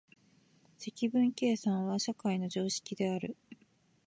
[0.79, 3.37] 積分計算は社会の常識である。